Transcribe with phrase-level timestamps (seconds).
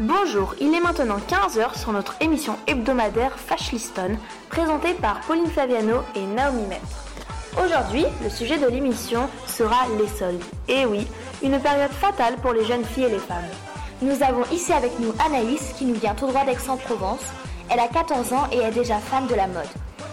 [0.00, 4.16] Bonjour, il est maintenant 15h sur notre émission hebdomadaire Fashliston,
[4.48, 7.04] présentée par Pauline Fabiano et Naomi Maître.
[7.60, 10.44] Aujourd'hui, le sujet de l'émission sera les soldes.
[10.68, 11.04] Et oui,
[11.42, 13.48] une période fatale pour les jeunes filles et les femmes.
[14.00, 17.24] Nous avons ici avec nous Anaïs qui nous vient tout droit d'Aix-en-Provence.
[17.68, 19.66] Elle a 14 ans et est déjà fan de la mode.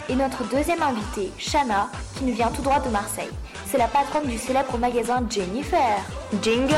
[0.09, 3.29] Et notre deuxième invitée, Shana, qui nous vient tout droit de Marseille.
[3.67, 5.99] C'est la patronne du célèbre magasin Jennifer.
[6.41, 6.73] Jingle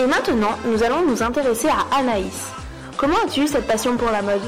[0.00, 2.46] Et maintenant, nous allons nous intéresser à Anaïs.
[2.96, 4.40] Comment as-tu eu cette passion pour la mode?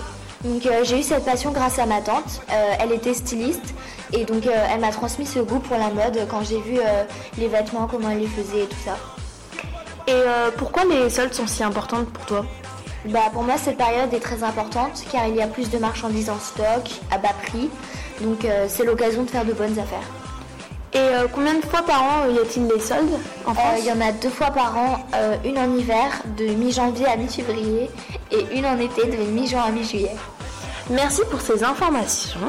[0.44, 2.40] Donc euh, j'ai eu cette passion grâce à ma tante.
[2.50, 3.74] Euh, elle était styliste
[4.14, 6.78] et donc euh, elle m'a transmis ce goût pour la mode quand j'ai vu
[7.36, 8.96] les vêtements, comment elle les faisait et tout ça.
[10.06, 10.22] Et
[10.56, 12.46] pourquoi les soldes sont si importantes pour toi?
[13.04, 16.30] Bah pour moi cette période est très importante car il y a plus de marchandises
[16.30, 17.68] en stock à bas prix.
[18.22, 20.08] Donc c'est l'occasion de faire de bonnes affaires.
[20.94, 23.08] Et euh, combien de fois par an y a-t-il des soldes
[23.46, 26.10] en Euh, France Il y en a deux fois par an, euh, une en hiver
[26.36, 27.90] de mi-janvier à mi-février
[28.30, 30.14] et une en été de mi-juin à mi-juillet.
[30.90, 32.40] Merci pour ces informations.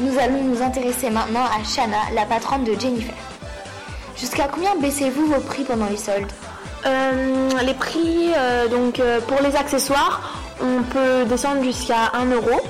[0.00, 3.14] Nous allons nous intéresser maintenant à Shana, la patronne de Jennifer.
[4.16, 6.32] Jusqu'à combien baissez-vous vos prix pendant les soldes
[6.86, 12.60] Euh, les prix, euh, donc euh, pour les accessoires, on peut descendre jusqu'à 1 euro.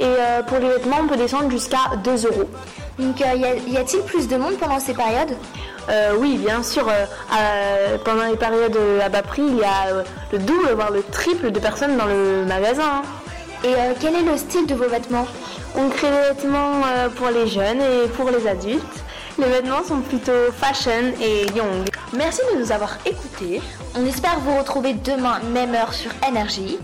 [0.00, 2.48] Et euh, pour les vêtements, on peut descendre jusqu'à 2 euros.
[2.98, 3.34] Donc euh,
[3.68, 5.34] y a-t-il plus de monde pendant ces périodes?
[5.88, 7.06] Euh, oui, bien sûr, euh,
[7.38, 11.50] euh, pendant les périodes à bas prix, il y a le double, voire le triple
[11.50, 12.82] de personnes dans le magasin.
[12.82, 13.02] hein.
[13.64, 15.26] Et quel est le style de vos vêtements?
[15.76, 16.82] On crée des vêtements
[17.16, 18.82] pour les jeunes et pour les adultes.
[19.38, 21.88] Les vêtements sont plutôt fashion et young.
[22.12, 23.60] Merci de nous avoir écoutés.
[23.96, 26.78] On espère vous retrouver demain, même heure sur Énergie.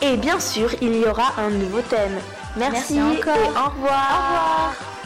[0.00, 2.18] Et bien sûr, il y aura un nouveau thème.
[2.56, 3.36] Merci, Merci encore.
[3.36, 3.74] et au revoir.
[3.74, 4.97] Au revoir